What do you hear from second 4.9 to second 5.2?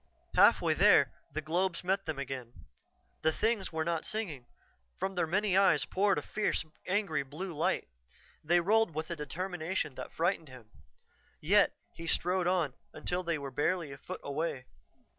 from